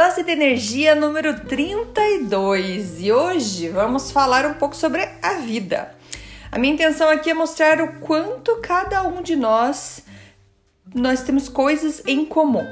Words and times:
Dose 0.00 0.22
de 0.22 0.30
energia 0.30 0.94
número 0.94 1.40
32 1.40 3.00
e 3.00 3.10
hoje 3.10 3.68
vamos 3.68 4.12
falar 4.12 4.46
um 4.46 4.54
pouco 4.54 4.76
sobre 4.76 5.02
a 5.20 5.40
vida. 5.40 5.92
A 6.52 6.56
minha 6.56 6.72
intenção 6.72 7.08
aqui 7.08 7.30
é 7.30 7.34
mostrar 7.34 7.80
o 7.80 7.94
quanto 7.98 8.58
cada 8.58 9.02
um 9.02 9.22
de 9.22 9.34
nós 9.34 10.04
nós 10.94 11.22
temos 11.22 11.48
coisas 11.48 12.00
em 12.06 12.24
comum. 12.24 12.64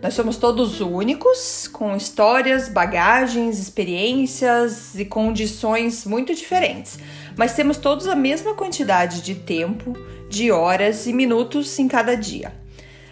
Nós 0.00 0.14
somos 0.14 0.36
todos 0.36 0.80
únicos, 0.80 1.66
com 1.66 1.96
histórias, 1.96 2.68
bagagens, 2.68 3.58
experiências 3.58 4.94
e 4.94 5.04
condições 5.04 6.06
muito 6.06 6.32
diferentes, 6.32 6.96
mas 7.36 7.56
temos 7.56 7.76
todos 7.76 8.06
a 8.06 8.14
mesma 8.14 8.54
quantidade 8.54 9.20
de 9.20 9.34
tempo, 9.34 9.94
de 10.30 10.52
horas 10.52 11.08
e 11.08 11.12
minutos 11.12 11.76
em 11.80 11.88
cada 11.88 12.14
dia. 12.16 12.52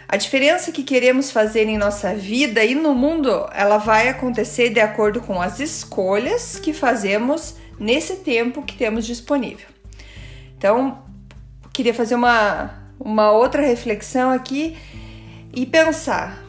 A 0.08 0.16
diferença 0.16 0.70
que 0.70 0.82
queremos 0.82 1.30
fazer 1.30 1.66
em 1.66 1.76
nossa 1.76 2.14
vida 2.14 2.64
e 2.64 2.74
no 2.74 2.94
mundo, 2.94 3.48
ela 3.52 3.78
vai 3.78 4.08
acontecer 4.08 4.70
de 4.70 4.80
acordo 4.80 5.20
com 5.20 5.40
as 5.40 5.58
escolhas 5.58 6.58
que 6.58 6.72
fazemos 6.72 7.56
nesse 7.78 8.16
tempo 8.16 8.62
que 8.62 8.76
temos 8.76 9.06
disponível. 9.06 9.66
Então, 10.56 11.02
queria 11.72 11.92
fazer 11.92 12.14
uma, 12.14 12.70
uma 12.98 13.32
outra 13.32 13.62
reflexão 13.62 14.30
aqui 14.30 14.76
e 15.52 15.66
pensar 15.66 16.46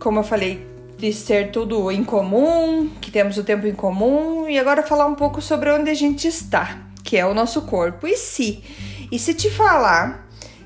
como 0.00 0.18
eu 0.18 0.24
falei, 0.24 0.66
de 0.96 1.12
ser 1.12 1.50
tudo 1.52 1.92
em 1.92 2.02
comum, 2.02 2.90
que 3.00 3.10
temos 3.10 3.36
o 3.36 3.44
tempo 3.44 3.66
em 3.66 3.74
comum, 3.74 4.48
e 4.48 4.58
agora 4.58 4.82
falar 4.82 5.06
um 5.06 5.14
pouco 5.14 5.40
sobre 5.40 5.70
onde 5.70 5.90
a 5.90 5.94
gente 5.94 6.26
está, 6.26 6.78
que 7.04 7.16
é 7.16 7.24
o 7.24 7.34
nosso 7.34 7.62
corpo. 7.62 8.06
E 8.06 8.16
se? 8.16 8.64
E 9.12 9.18
se 9.18 9.34
te 9.34 9.50
falar 9.50 10.19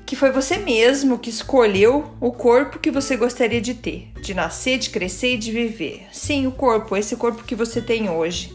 que 0.05 0.15
foi 0.15 0.31
você 0.31 0.57
mesmo 0.57 1.17
que 1.17 1.29
escolheu 1.29 2.13
o 2.21 2.31
corpo 2.31 2.77
que 2.77 2.91
você 2.91 3.17
gostaria 3.17 3.59
de 3.59 3.73
ter, 3.73 4.11
de 4.21 4.33
nascer, 4.33 4.77
de 4.77 4.91
crescer 4.91 5.33
e 5.33 5.37
de 5.37 5.51
viver. 5.51 6.05
Sim, 6.11 6.45
o 6.45 6.51
corpo, 6.51 6.95
esse 6.95 7.15
corpo 7.15 7.43
que 7.43 7.55
você 7.55 7.81
tem 7.81 8.09
hoje. 8.09 8.53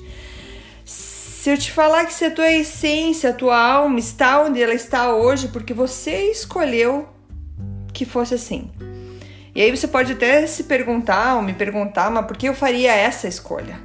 Se 0.84 1.50
eu 1.50 1.58
te 1.58 1.72
falar 1.72 2.04
que 2.04 2.12
se 2.12 2.24
a 2.24 2.30
tua 2.30 2.52
essência, 2.52 3.30
a 3.30 3.32
tua 3.32 3.58
alma 3.58 3.98
está 3.98 4.42
onde 4.42 4.62
ela 4.62 4.74
está 4.74 5.14
hoje, 5.14 5.48
porque 5.48 5.74
você 5.74 6.30
escolheu 6.30 7.08
que 7.92 8.04
fosse 8.04 8.34
assim. 8.34 8.70
E 9.54 9.60
aí 9.60 9.70
você 9.74 9.88
pode 9.88 10.12
até 10.12 10.46
se 10.46 10.64
perguntar 10.64 11.34
ou 11.36 11.42
me 11.42 11.52
perguntar, 11.52 12.10
mas 12.10 12.26
por 12.26 12.36
que 12.36 12.48
eu 12.48 12.54
faria 12.54 12.92
essa 12.92 13.26
escolha? 13.26 13.80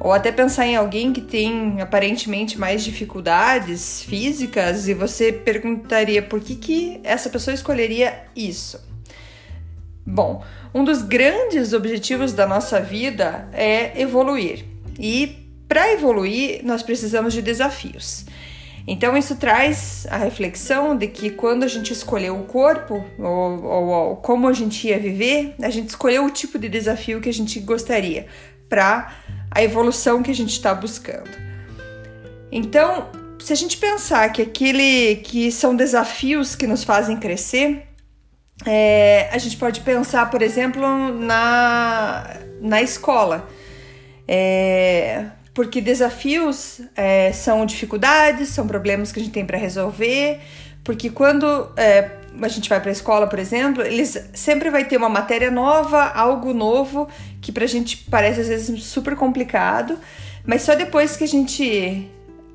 Ou 0.00 0.12
até 0.12 0.30
pensar 0.30 0.66
em 0.66 0.76
alguém 0.76 1.12
que 1.12 1.20
tem 1.20 1.80
aparentemente 1.80 2.58
mais 2.58 2.84
dificuldades 2.84 4.02
físicas 4.02 4.88
e 4.88 4.94
você 4.94 5.32
perguntaria 5.32 6.22
por 6.22 6.40
que, 6.40 6.54
que 6.54 7.00
essa 7.02 7.28
pessoa 7.28 7.54
escolheria 7.54 8.24
isso. 8.36 8.80
Bom, 10.06 10.44
um 10.72 10.84
dos 10.84 11.02
grandes 11.02 11.72
objetivos 11.72 12.32
da 12.32 12.46
nossa 12.46 12.80
vida 12.80 13.48
é 13.52 14.00
evoluir. 14.00 14.64
E 14.98 15.48
para 15.68 15.92
evoluir, 15.92 16.64
nós 16.64 16.82
precisamos 16.82 17.34
de 17.34 17.42
desafios. 17.42 18.24
Então, 18.86 19.14
isso 19.14 19.36
traz 19.36 20.06
a 20.08 20.16
reflexão 20.16 20.96
de 20.96 21.08
que 21.08 21.28
quando 21.28 21.62
a 21.62 21.68
gente 21.68 21.92
escolheu 21.92 22.40
o 22.40 22.44
corpo, 22.44 23.04
ou, 23.18 23.62
ou, 23.62 23.86
ou 23.88 24.16
como 24.16 24.48
a 24.48 24.52
gente 24.54 24.88
ia 24.88 24.98
viver, 24.98 25.54
a 25.62 25.68
gente 25.68 25.90
escolheu 25.90 26.24
o 26.24 26.30
tipo 26.30 26.58
de 26.58 26.70
desafio 26.70 27.20
que 27.20 27.28
a 27.28 27.32
gente 27.32 27.60
gostaria 27.60 28.26
para 28.66 29.12
a 29.50 29.62
evolução 29.62 30.22
que 30.22 30.30
a 30.30 30.34
gente 30.34 30.52
está 30.52 30.74
buscando. 30.74 31.30
Então, 32.50 33.08
se 33.38 33.52
a 33.52 33.56
gente 33.56 33.76
pensar 33.76 34.30
que 34.32 34.42
aquele 34.42 35.16
que 35.16 35.50
são 35.52 35.74
desafios 35.74 36.54
que 36.54 36.66
nos 36.66 36.84
fazem 36.84 37.16
crescer, 37.16 37.86
é, 38.66 39.28
a 39.32 39.38
gente 39.38 39.56
pode 39.56 39.80
pensar, 39.80 40.30
por 40.30 40.42
exemplo, 40.42 40.82
na, 41.12 42.36
na 42.60 42.82
escola. 42.82 43.48
É, 44.26 45.26
porque 45.54 45.80
desafios 45.80 46.80
é, 46.94 47.32
são 47.32 47.64
dificuldades, 47.66 48.50
são 48.50 48.66
problemas 48.66 49.10
que 49.10 49.18
a 49.18 49.22
gente 49.22 49.32
tem 49.32 49.44
para 49.44 49.58
resolver, 49.58 50.40
porque 50.84 51.10
quando 51.10 51.72
é, 51.76 52.17
a 52.42 52.48
gente 52.48 52.68
vai 52.68 52.80
para 52.80 52.90
a 52.90 52.92
escola, 52.92 53.26
por 53.26 53.38
exemplo, 53.38 53.82
eles 53.82 54.30
sempre 54.34 54.70
vai 54.70 54.84
ter 54.84 54.96
uma 54.96 55.08
matéria 55.08 55.50
nova, 55.50 56.04
algo 56.04 56.52
novo 56.52 57.08
que 57.40 57.52
para 57.52 57.64
a 57.64 57.68
gente 57.68 57.96
parece 58.10 58.40
às 58.40 58.48
vezes 58.48 58.84
super 58.84 59.16
complicado, 59.16 59.98
mas 60.46 60.62
só 60.62 60.74
depois 60.74 61.16
que 61.16 61.24
a 61.24 61.28
gente 61.28 62.08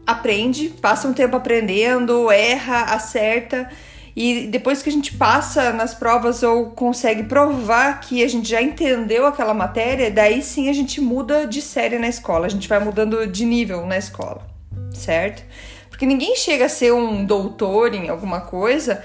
aprende, 0.06 0.70
passa 0.70 1.08
um 1.08 1.14
tempo 1.14 1.36
aprendendo, 1.36 2.30
erra, 2.32 2.94
acerta 2.94 3.70
e 4.16 4.48
depois 4.48 4.84
que 4.84 4.90
a 4.90 4.92
gente 4.92 5.14
passa 5.14 5.74
nas 5.74 5.94
provas 5.94 6.44
ou 6.44 6.68
consegue 6.72 7.24
provar 7.24 8.00
que 8.00 8.24
a 8.24 8.28
gente 8.28 8.48
já 8.50 8.62
entendeu 8.62 9.26
aquela 9.26 9.54
matéria, 9.54 10.12
daí 10.12 10.42
sim 10.42 10.70
a 10.70 10.74
gente 10.74 11.02
muda 11.02 11.48
de 11.48 11.62
série 11.62 11.98
na 11.98 12.08
escola, 12.08 12.46
a 12.46 12.50
gente 12.50 12.68
vai 12.68 12.80
mudando 12.80 13.26
de 13.26 13.46
nível 13.46 13.86
na 13.86 13.98
escola, 13.98 14.46
certo? 14.94 15.44
Porque 15.90 16.06
ninguém 16.06 16.36
chega 16.36 16.66
a 16.66 16.70
ser 16.70 16.94
um 16.94 17.26
doutor 17.26 17.94
em 17.94 18.10
alguma 18.10 18.42
coisa 18.42 19.04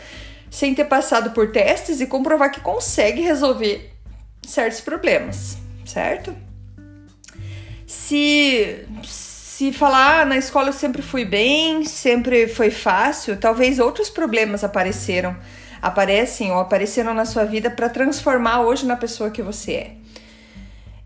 sem 0.51 0.75
ter 0.75 0.85
passado 0.85 1.31
por 1.31 1.53
testes 1.53 2.01
e 2.01 2.07
comprovar 2.07 2.51
que 2.51 2.61
consegue 2.61 3.21
resolver 3.21 3.93
certos 4.47 4.81
problemas, 4.81 5.59
certo? 5.85 6.35
Se 7.87 8.87
se 9.59 9.73
falar 9.73 10.21
ah, 10.21 10.25
na 10.25 10.37
escola 10.37 10.69
eu 10.69 10.73
sempre 10.73 11.03
fui 11.03 11.25
bem, 11.25 11.85
sempre 11.85 12.47
foi 12.47 12.71
fácil, 12.71 13.37
talvez 13.37 13.81
outros 13.81 14.09
problemas 14.09 14.63
apareceram, 14.63 15.37
aparecem 15.83 16.53
ou 16.53 16.61
apareceram 16.61 17.13
na 17.13 17.25
sua 17.25 17.45
vida 17.45 17.69
para 17.69 17.89
transformar 17.89 18.61
hoje 18.61 18.87
na 18.87 18.95
pessoa 18.95 19.33
que 19.33 19.43
você 19.43 19.73
é. 19.73 19.91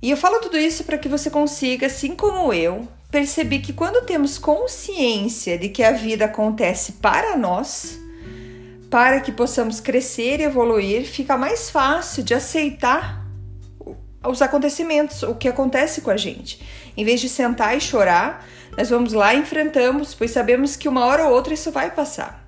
E 0.02 0.10
eu 0.10 0.18
falo 0.18 0.38
tudo 0.38 0.58
isso 0.58 0.84
para 0.84 0.98
que 0.98 1.08
você 1.08 1.30
consiga, 1.30 1.86
assim 1.86 2.14
como 2.14 2.52
eu, 2.52 2.86
perceber 3.10 3.60
que 3.60 3.72
quando 3.72 4.04
temos 4.04 4.36
consciência 4.36 5.56
de 5.56 5.70
que 5.70 5.82
a 5.82 5.92
vida 5.92 6.26
acontece 6.26 6.92
para 7.00 7.38
nós, 7.38 8.01
para 8.92 9.22
que 9.22 9.32
possamos 9.32 9.80
crescer 9.80 10.38
e 10.38 10.42
evoluir, 10.42 11.06
fica 11.06 11.38
mais 11.38 11.70
fácil 11.70 12.22
de 12.22 12.34
aceitar 12.34 13.26
os 14.22 14.42
acontecimentos, 14.42 15.22
o 15.22 15.34
que 15.34 15.48
acontece 15.48 16.02
com 16.02 16.10
a 16.10 16.16
gente. 16.18 16.60
Em 16.94 17.02
vez 17.02 17.18
de 17.18 17.26
sentar 17.26 17.74
e 17.74 17.80
chorar, 17.80 18.46
nós 18.76 18.90
vamos 18.90 19.14
lá 19.14 19.32
e 19.32 19.38
enfrentamos, 19.38 20.12
pois 20.12 20.30
sabemos 20.30 20.76
que 20.76 20.90
uma 20.90 21.06
hora 21.06 21.24
ou 21.24 21.32
outra 21.32 21.54
isso 21.54 21.72
vai 21.72 21.90
passar. 21.90 22.46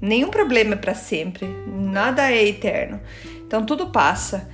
Nenhum 0.00 0.30
problema 0.30 0.72
é 0.72 0.78
para 0.78 0.94
sempre, 0.94 1.46
nada 1.66 2.32
é 2.32 2.48
eterno. 2.48 2.98
Então 3.46 3.62
tudo 3.62 3.90
passa. 3.90 4.48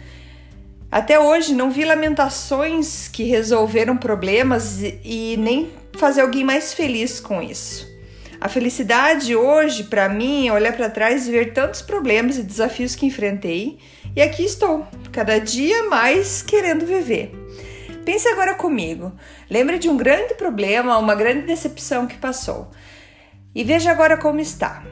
Até 0.90 1.20
hoje 1.20 1.54
não 1.54 1.70
vi 1.70 1.84
lamentações 1.84 3.06
que 3.06 3.22
resolveram 3.22 3.96
problemas 3.96 4.80
e 4.82 5.36
nem 5.38 5.70
fazer 5.96 6.22
alguém 6.22 6.42
mais 6.42 6.74
feliz 6.74 7.20
com 7.20 7.40
isso. 7.40 7.93
A 8.44 8.48
felicidade 8.50 9.34
hoje, 9.34 9.84
para 9.84 10.06
mim, 10.06 10.48
é 10.48 10.52
olhar 10.52 10.76
para 10.76 10.90
trás 10.90 11.26
e 11.26 11.30
ver 11.30 11.54
tantos 11.54 11.80
problemas 11.80 12.36
e 12.36 12.42
desafios 12.42 12.94
que 12.94 13.06
enfrentei 13.06 13.78
e 14.14 14.20
aqui 14.20 14.44
estou, 14.44 14.86
cada 15.10 15.38
dia 15.38 15.84
mais 15.84 16.42
querendo 16.42 16.84
viver. 16.84 17.32
Pense 18.04 18.28
agora 18.28 18.52
comigo. 18.52 19.10
Lembre 19.48 19.78
de 19.78 19.88
um 19.88 19.96
grande 19.96 20.34
problema, 20.34 20.98
uma 20.98 21.14
grande 21.14 21.46
decepção 21.46 22.06
que 22.06 22.18
passou. 22.18 22.70
E 23.54 23.64
veja 23.64 23.90
agora 23.90 24.18
como 24.18 24.38
está. 24.38 24.84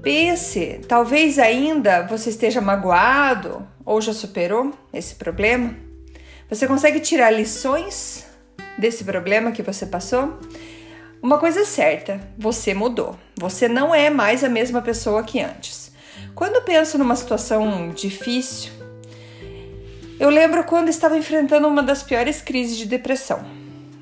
Pense, 0.00 0.80
talvez 0.86 1.40
ainda 1.40 2.06
você 2.06 2.30
esteja 2.30 2.60
magoado 2.60 3.66
ou 3.84 4.00
já 4.00 4.12
superou 4.12 4.72
esse 4.92 5.16
problema. 5.16 5.74
Você 6.48 6.68
consegue 6.68 7.00
tirar 7.00 7.32
lições 7.32 8.24
desse 8.78 9.02
problema 9.02 9.50
que 9.50 9.60
você 9.60 9.84
passou? 9.84 10.38
Uma 11.24 11.38
coisa 11.38 11.60
é 11.60 11.64
certa, 11.64 12.20
você 12.36 12.74
mudou. 12.74 13.16
Você 13.36 13.66
não 13.66 13.94
é 13.94 14.10
mais 14.10 14.44
a 14.44 14.48
mesma 14.50 14.82
pessoa 14.82 15.22
que 15.22 15.40
antes. 15.40 15.90
Quando 16.34 16.62
penso 16.62 16.98
numa 16.98 17.16
situação 17.16 17.88
difícil, 17.88 18.70
eu 20.20 20.28
lembro 20.28 20.64
quando 20.64 20.90
estava 20.90 21.16
enfrentando 21.16 21.66
uma 21.66 21.82
das 21.82 22.02
piores 22.02 22.42
crises 22.42 22.76
de 22.76 22.84
depressão. 22.84 23.42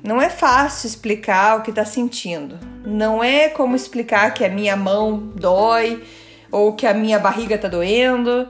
Não 0.03 0.21
é 0.21 0.29
fácil 0.29 0.85
explicar 0.85 1.57
o 1.57 1.61
que 1.61 1.69
está 1.69 1.85
sentindo. 1.85 2.59
Não 2.85 3.23
é 3.23 3.47
como 3.47 3.73
explicar 3.73 4.33
que 4.33 4.43
a 4.43 4.49
minha 4.49 4.75
mão 4.75 5.31
dói 5.33 6.03
ou 6.51 6.73
que 6.73 6.85
a 6.85 6.93
minha 6.93 7.19
barriga 7.19 7.55
está 7.55 7.69
doendo. 7.69 8.49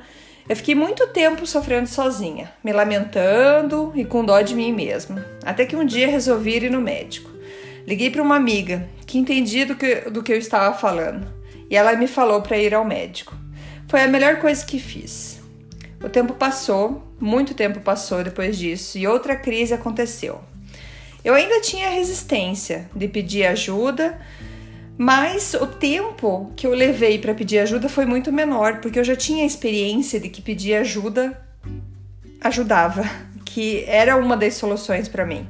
Eu 0.49 0.55
fiquei 0.55 0.73
muito 0.73 1.05
tempo 1.09 1.45
sofrendo 1.45 1.87
sozinha, 1.87 2.51
me 2.63 2.73
lamentando 2.73 3.91
e 3.93 4.03
com 4.03 4.25
dó 4.25 4.41
de 4.41 4.55
mim 4.55 4.73
mesma. 4.73 5.23
Até 5.45 5.63
que 5.63 5.75
um 5.75 5.85
dia 5.85 6.07
resolvi 6.07 6.55
ir 6.55 6.71
no 6.71 6.81
médico. 6.81 7.32
Liguei 7.85 8.09
para 8.09 8.21
uma 8.21 8.35
amiga 8.35 8.87
que 9.05 9.17
entendia 9.17 9.65
do 9.65 9.75
que, 9.75 9.95
do 10.09 10.23
que 10.23 10.31
eu 10.31 10.37
estava 10.37 10.75
falando 10.77 11.27
e 11.69 11.75
ela 11.75 11.95
me 11.95 12.07
falou 12.07 12.41
para 12.41 12.57
ir 12.57 12.73
ao 12.73 12.85
médico. 12.85 13.35
Foi 13.87 14.01
a 14.01 14.07
melhor 14.07 14.37
coisa 14.37 14.65
que 14.65 14.79
fiz. 14.79 15.41
O 16.03 16.09
tempo 16.09 16.33
passou, 16.33 17.03
muito 17.19 17.53
tempo 17.53 17.79
passou 17.79 18.23
depois 18.23 18.57
disso 18.57 18.97
e 18.97 19.07
outra 19.07 19.35
crise 19.35 19.73
aconteceu. 19.73 20.41
Eu 21.23 21.33
ainda 21.33 21.61
tinha 21.61 21.89
resistência 21.89 22.89
de 22.93 23.07
pedir 23.07 23.45
ajuda, 23.45 24.19
mas 24.97 25.53
o 25.53 25.65
tempo 25.65 26.51
que 26.55 26.67
eu 26.67 26.73
levei 26.73 27.17
para 27.17 27.33
pedir 27.33 27.59
ajuda 27.59 27.87
foi 27.87 28.05
muito 28.05 28.31
menor, 28.31 28.81
porque 28.81 28.99
eu 28.99 29.03
já 29.03 29.15
tinha 29.15 29.45
experiência 29.45 30.19
de 30.19 30.29
que 30.29 30.41
pedir 30.41 30.75
ajuda 30.75 31.39
ajudava, 32.41 33.03
que 33.45 33.85
era 33.87 34.17
uma 34.17 34.35
das 34.35 34.55
soluções 34.55 35.07
para 35.07 35.25
mim. 35.25 35.47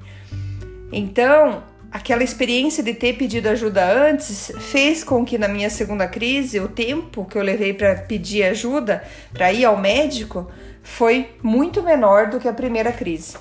Então, 0.92 1.64
aquela 1.94 2.24
experiência 2.24 2.84
de 2.84 2.96
ter 2.96 3.14
pedido 3.14 3.48
ajuda 3.48 4.10
antes 4.10 4.52
fez 4.58 5.04
com 5.04 5.24
que 5.24 5.38
na 5.38 5.48
minha 5.48 5.70
segunda 5.70 6.08
crise, 6.08 6.60
o 6.60 6.68
tempo 6.68 7.24
que 7.24 7.38
eu 7.38 7.44
levei 7.44 7.72
para 7.72 7.94
pedir 7.94 8.44
ajuda, 8.46 9.04
para 9.32 9.54
ir 9.54 9.64
ao 9.64 9.78
médico, 9.78 10.52
foi 10.82 11.30
muito 11.44 11.84
menor 11.84 12.32
do 12.32 12.40
que 12.40 12.48
a 12.48 12.54
primeira 12.54 12.92
crise. 12.92 13.38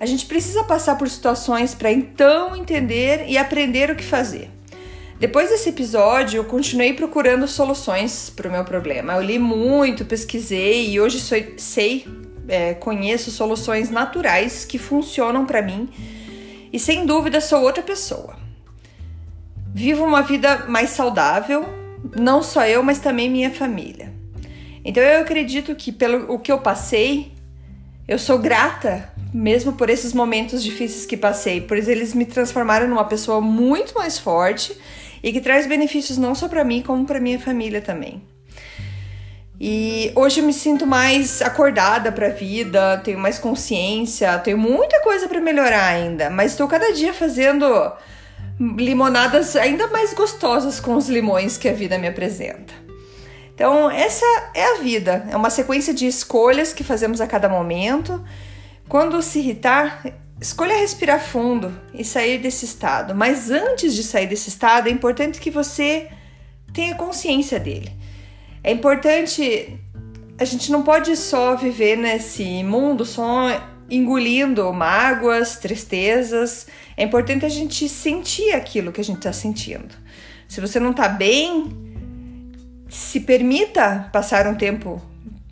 A 0.00 0.06
gente 0.06 0.26
precisa 0.26 0.64
passar 0.64 0.98
por 0.98 1.08
situações 1.08 1.72
para 1.72 1.92
então 1.92 2.56
entender 2.56 3.26
e 3.28 3.38
aprender 3.38 3.90
o 3.90 3.96
que 3.96 4.04
fazer. 4.04 4.50
Depois 5.20 5.50
desse 5.50 5.68
episódio, 5.68 6.38
eu 6.38 6.44
continuei 6.44 6.94
procurando 6.94 7.46
soluções 7.46 8.28
para 8.28 8.48
o 8.48 8.52
meu 8.52 8.64
problema. 8.64 9.14
Eu 9.14 9.22
li 9.22 9.38
muito, 9.38 10.04
pesquisei 10.04 10.90
e 10.90 11.00
hoje 11.00 11.20
sou, 11.20 11.38
sei, 11.56 12.06
é, 12.48 12.74
conheço 12.74 13.30
soluções 13.30 13.88
naturais 13.88 14.64
que 14.64 14.78
funcionam 14.78 15.46
para 15.46 15.62
mim 15.62 15.88
e 16.72 16.78
sem 16.78 17.06
dúvida 17.06 17.40
sou 17.40 17.62
outra 17.62 17.82
pessoa. 17.82 18.36
Vivo 19.74 20.04
uma 20.04 20.22
vida 20.22 20.66
mais 20.66 20.90
saudável, 20.90 21.64
não 22.16 22.42
só 22.42 22.66
eu, 22.66 22.82
mas 22.82 22.98
também 22.98 23.30
minha 23.30 23.50
família. 23.50 24.12
Então 24.84 25.02
eu 25.02 25.20
acredito 25.20 25.74
que 25.74 25.92
pelo 25.92 26.32
o 26.32 26.38
que 26.38 26.50
eu 26.50 26.58
passei, 26.58 27.32
eu 28.06 28.18
sou 28.18 28.38
grata 28.38 29.12
mesmo 29.32 29.74
por 29.74 29.90
esses 29.90 30.12
momentos 30.12 30.62
difíceis 30.62 31.04
que 31.04 31.16
passei, 31.16 31.60
pois 31.60 31.88
eles 31.88 32.14
me 32.14 32.24
transformaram 32.24 32.88
numa 32.88 33.04
pessoa 33.04 33.40
muito 33.40 33.94
mais 33.94 34.18
forte 34.18 34.74
e 35.22 35.32
que 35.32 35.40
traz 35.40 35.66
benefícios 35.66 36.16
não 36.16 36.34
só 36.34 36.48
para 36.48 36.64
mim, 36.64 36.82
como 36.82 37.04
para 37.04 37.20
minha 37.20 37.38
família 37.38 37.80
também. 37.80 38.22
E 39.60 40.12
hoje 40.14 40.40
eu 40.40 40.46
me 40.46 40.52
sinto 40.52 40.86
mais 40.86 41.42
acordada 41.42 42.12
para 42.12 42.28
a 42.28 42.30
vida, 42.30 42.98
tenho 42.98 43.18
mais 43.18 43.38
consciência, 43.40 44.38
tenho 44.38 44.56
muita 44.56 45.00
coisa 45.02 45.26
para 45.26 45.40
melhorar 45.40 45.86
ainda, 45.86 46.30
mas 46.30 46.52
estou 46.52 46.68
cada 46.68 46.92
dia 46.92 47.12
fazendo 47.12 47.66
limonadas 48.60 49.56
ainda 49.56 49.88
mais 49.88 50.14
gostosas 50.14 50.78
com 50.78 50.94
os 50.94 51.08
limões 51.08 51.58
que 51.58 51.68
a 51.68 51.72
vida 51.72 51.98
me 51.98 52.06
apresenta. 52.06 52.72
Então, 53.52 53.90
essa 53.90 54.24
é 54.54 54.76
a 54.76 54.80
vida, 54.80 55.26
é 55.28 55.36
uma 55.36 55.50
sequência 55.50 55.92
de 55.92 56.06
escolhas 56.06 56.72
que 56.72 56.84
fazemos 56.84 57.20
a 57.20 57.26
cada 57.26 57.48
momento 57.48 58.24
quando 58.88 59.20
se 59.20 59.40
irritar, 59.40 60.04
escolha 60.40 60.76
respirar 60.76 61.20
fundo 61.20 61.76
e 61.92 62.04
sair 62.04 62.38
desse 62.38 62.64
estado. 62.64 63.12
Mas 63.12 63.50
antes 63.50 63.92
de 63.92 64.04
sair 64.04 64.28
desse 64.28 64.48
estado, 64.48 64.88
é 64.88 64.92
importante 64.92 65.40
que 65.40 65.50
você 65.50 66.08
tenha 66.72 66.94
consciência 66.94 67.58
dele. 67.58 67.92
É 68.62 68.72
importante. 68.72 69.78
A 70.38 70.44
gente 70.44 70.70
não 70.70 70.82
pode 70.82 71.16
só 71.16 71.56
viver 71.56 71.96
nesse 71.96 72.62
mundo 72.62 73.04
só 73.04 73.48
engolindo 73.90 74.72
mágoas, 74.72 75.56
tristezas. 75.56 76.66
É 76.96 77.02
importante 77.02 77.44
a 77.44 77.48
gente 77.48 77.88
sentir 77.88 78.52
aquilo 78.52 78.92
que 78.92 79.00
a 79.00 79.04
gente 79.04 79.18
está 79.18 79.32
sentindo. 79.32 79.94
Se 80.46 80.60
você 80.60 80.78
não 80.78 80.90
está 80.92 81.08
bem, 81.08 81.72
se 82.88 83.20
permita 83.20 84.08
passar 84.12 84.46
um 84.46 84.54
tempo 84.54 85.02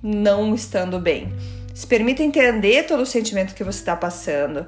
não 0.02 0.54
estando 0.54 0.98
bem. 0.98 1.32
Se 1.74 1.86
permita 1.86 2.22
entender 2.22 2.86
todo 2.86 3.02
o 3.02 3.06
sentimento 3.06 3.54
que 3.54 3.64
você 3.64 3.78
está 3.78 3.96
passando. 3.96 4.66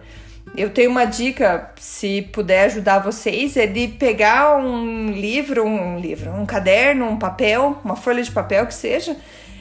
Eu 0.57 0.71
tenho 0.71 0.91
uma 0.91 1.05
dica, 1.05 1.73
se 1.79 2.23
puder 2.33 2.65
ajudar 2.65 2.99
vocês, 2.99 3.57
é 3.57 3.67
de 3.67 3.89
pegar 3.89 4.57
um 4.57 5.11
livro, 5.11 5.65
um 5.65 5.99
livro, 5.99 6.31
um 6.33 6.45
caderno, 6.45 7.07
um 7.07 7.19
papel, 7.19 7.79
uma 7.85 7.97
folha 7.97 8.23
de 8.23 8.31
papel 8.31 8.67
que 8.67 8.75
seja, 8.75 9.17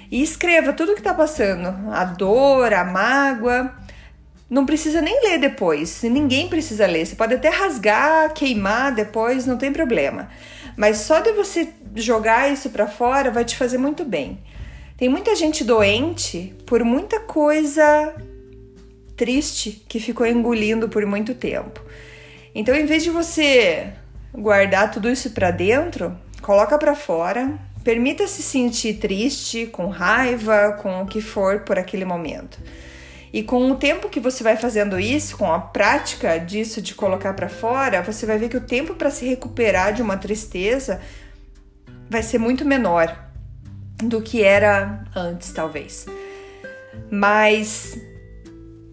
e 0.10 0.22
escreva 0.22 0.74
tudo 0.74 0.92
o 0.92 0.94
que 0.94 1.02
está 1.02 1.14
passando, 1.14 1.92
a 1.92 2.04
dor, 2.04 2.74
a 2.74 2.84
mágoa. 2.84 3.74
Não 4.50 4.66
precisa 4.66 5.02
nem 5.02 5.22
ler 5.24 5.40
depois, 5.40 6.02
ninguém 6.04 6.48
precisa 6.48 6.88
ler. 6.88 7.06
Você 7.06 7.16
pode 7.16 7.34
até 7.34 7.50
rasgar, 7.50 8.34
queimar 8.34 8.94
depois, 8.94 9.46
não 9.46 9.58
tem 9.58 9.74
problema. 9.74 10.30
Mas 10.76 10.98
só 10.98 11.20
de 11.20 11.34
você 11.34 11.70
jogar 11.96 12.52
isso 12.52 12.70
para 12.70 12.88
fora 12.88 13.30
vai 13.30 13.44
te 13.44 13.58
fazer 13.58 13.78
muito 13.78 14.06
bem. 14.06 14.40
Tem 14.96 15.10
muita 15.10 15.36
gente 15.36 15.64
doente 15.64 16.56
por 16.66 16.84
muita 16.84 17.20
coisa 17.20 18.16
triste 19.18 19.84
que 19.90 20.00
ficou 20.00 20.26
engolindo 20.26 20.88
por 20.88 21.06
muito 21.06 21.34
tempo. 21.34 21.82
Então, 22.56 22.74
em 22.74 22.86
vez 22.86 23.04
de 23.04 23.10
você 23.10 23.92
guardar 24.34 24.92
tudo 24.92 25.10
isso 25.10 25.32
para 25.32 25.52
dentro, 25.52 26.16
coloca 26.42 26.78
para 26.78 26.96
fora, 26.96 27.58
permita-se 27.84 28.44
sentir 28.44 28.96
triste, 28.96 29.66
com 29.66 29.88
raiva, 29.88 30.78
com 30.82 31.02
o 31.02 31.08
que 31.08 31.20
for 31.20 31.62
por 31.62 31.78
aquele 31.80 32.06
momento. 32.06 32.60
E 33.34 33.44
com 33.44 33.70
o 33.70 33.76
tempo 33.76 34.10
que 34.10 34.20
você 34.20 34.44
vai 34.44 34.56
fazendo 34.56 35.00
isso, 35.00 35.38
com 35.38 35.52
a 35.52 35.60
prática 35.60 36.38
disso 36.38 36.82
de 36.82 36.96
colocar 36.96 37.34
para 37.34 37.50
fora, 37.50 38.02
você 38.02 38.26
vai 38.26 38.38
ver 38.38 38.50
que 38.50 38.58
o 38.58 38.62
tempo 38.62 38.96
para 38.96 39.10
se 39.10 39.26
recuperar 39.26 39.94
de 39.94 40.02
uma 40.02 40.18
tristeza 40.18 41.02
vai 42.10 42.24
ser 42.24 42.38
muito 42.38 42.64
menor 42.64 43.28
do 43.98 44.22
que 44.22 44.44
era 44.44 45.04
antes, 45.16 45.52
talvez. 45.52 46.06
Mas 47.12 48.00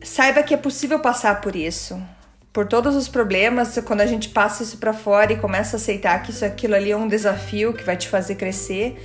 saiba 0.05 0.43
que 0.43 0.55
é 0.55 0.57
possível 0.57 1.01
passar 1.01 1.41
por 1.41 1.57
isso. 1.57 2.01
Por 2.53 2.67
todos 2.69 2.95
os 2.95 3.09
problemas, 3.09 3.77
quando 3.85 4.03
a 4.03 4.07
gente 4.07 4.29
passa 4.29 4.63
isso 4.63 4.79
para 4.79 4.93
fora 4.93 5.33
e 5.33 5.37
começa 5.37 5.77
a 5.77 5.79
aceitar 5.79 6.23
que 6.23 6.31
isso 6.31 6.45
aquilo 6.45 6.75
ali 6.75 6.93
é 6.93 6.97
um 6.97 7.09
desafio 7.09 7.73
que 7.73 7.83
vai 7.83 7.97
te 7.97 8.09
fazer 8.09 8.37
crescer. 8.37 8.97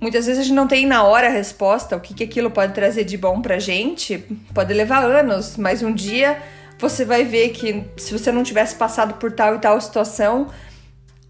Muitas 0.00 0.26
vezes 0.26 0.40
a 0.40 0.44
gente 0.44 0.54
não 0.54 0.66
tem 0.66 0.86
na 0.86 1.02
hora 1.02 1.28
a 1.28 1.30
resposta, 1.30 1.96
o 1.96 2.00
que, 2.00 2.12
que 2.12 2.24
aquilo 2.24 2.50
pode 2.50 2.74
trazer 2.74 3.04
de 3.04 3.16
bom 3.16 3.40
pra 3.40 3.58
gente. 3.58 4.18
Pode 4.52 4.74
levar 4.74 5.04
anos, 5.04 5.56
mas 5.56 5.82
um 5.82 5.94
dia 5.94 6.42
você 6.78 7.04
vai 7.04 7.24
ver 7.24 7.50
que 7.50 7.84
se 7.96 8.12
você 8.12 8.30
não 8.30 8.42
tivesse 8.42 8.74
passado 8.74 9.14
por 9.14 9.32
tal 9.32 9.56
e 9.56 9.58
tal 9.58 9.80
situação, 9.80 10.48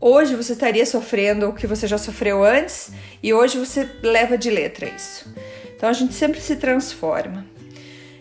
Hoje 0.03 0.35
você 0.35 0.55
estaria 0.55 0.87
sofrendo 0.87 1.51
o 1.51 1.53
que 1.53 1.67
você 1.67 1.87
já 1.87 1.99
sofreu 1.99 2.43
antes 2.43 2.91
e 3.23 3.35
hoje 3.35 3.59
você 3.59 3.87
leva 4.03 4.39
de 4.39 4.49
letra 4.49 4.89
isso. 4.89 5.31
Então 5.77 5.91
a 5.91 5.93
gente 5.93 6.15
sempre 6.15 6.41
se 6.41 6.57
transforma. 6.57 7.45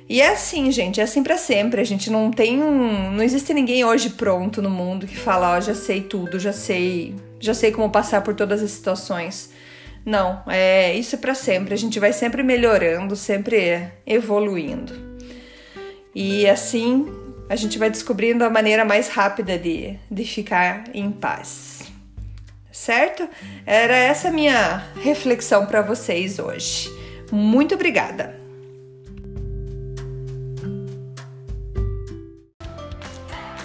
E 0.10 0.22
é 0.22 0.30
assim, 0.30 0.72
gente, 0.72 1.00
é 1.00 1.04
assim 1.04 1.22
para 1.22 1.38
sempre. 1.38 1.80
A 1.80 1.84
gente 1.84 2.10
não 2.10 2.32
tem 2.32 2.64
um, 2.64 3.12
não 3.12 3.24
existe 3.24 3.54
ninguém 3.54 3.86
hoje 3.86 4.10
pronto 4.10 4.60
no 4.60 4.70
mundo 4.70 5.06
que 5.06 5.16
fala, 5.16 5.54
ó, 5.54 5.58
oh, 5.58 5.62
já 5.62 5.76
sei 5.76 6.02
tudo, 6.02 6.40
já 6.40 6.52
sei, 6.52 7.16
já 7.40 7.54
sei 7.54 7.72
como 7.72 7.92
passar 7.92 8.24
por 8.24 8.34
todas 8.34 8.64
as 8.64 8.72
situações. 8.72 9.52
Não, 10.04 10.42
é 10.48 10.96
isso 10.96 11.14
é 11.14 11.20
para 11.20 11.36
sempre. 11.36 11.76
A 11.76 11.78
gente 11.78 12.00
vai 12.00 12.12
sempre 12.12 12.42
melhorando, 12.42 13.16
sempre 13.16 13.88
evoluindo. 14.04 14.94
E 16.16 16.50
assim 16.50 17.06
a 17.48 17.56
gente 17.56 17.78
vai 17.78 17.92
descobrindo 17.92 18.44
a 18.44 18.50
maneira 18.50 18.84
mais 18.84 19.10
rápida 19.10 19.60
de, 19.60 19.96
de 20.10 20.24
ficar 20.24 20.86
em 20.92 21.12
paz. 21.12 21.84
Certo? 22.72 23.28
Era 23.64 23.96
essa 23.96 24.32
minha 24.32 24.88
reflexão 25.04 25.68
para 25.68 25.84
vocês 25.84 26.40
hoje. 26.40 26.90
Muito 27.32 27.76
obrigada! 27.76 28.39